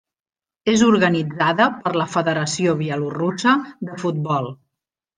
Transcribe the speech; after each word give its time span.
És 0.71 0.83
organitzada 0.85 1.69
per 1.85 1.93
la 2.03 2.09
Federació 2.15 2.75
Bielorussa 2.83 3.57
de 3.91 4.03
Futbol. 4.07 4.55